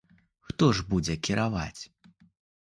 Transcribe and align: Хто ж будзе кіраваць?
Хто 0.47 0.69
ж 0.77 0.85
будзе 0.93 1.17
кіраваць? 1.29 1.81